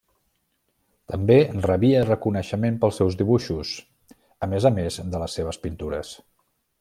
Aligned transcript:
També 1.11 1.35
rebia 1.65 1.99
reconeixement 2.07 2.79
pels 2.85 2.97
seus 3.01 3.19
dibuixos, 3.21 3.75
a 4.47 4.53
més 4.55 4.67
a 4.71 4.73
més 4.81 5.01
de 5.15 5.23
les 5.25 5.41
seves 5.41 5.65
pintures. 5.67 6.17